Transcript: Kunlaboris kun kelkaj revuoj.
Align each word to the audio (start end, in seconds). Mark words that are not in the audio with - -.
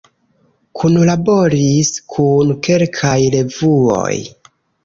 Kunlaboris 0.79 1.91
kun 2.15 2.57
kelkaj 2.69 3.17
revuoj. 3.37 4.19